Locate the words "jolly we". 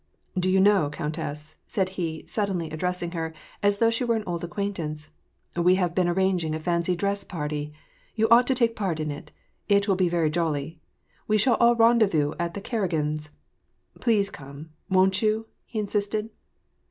10.31-11.37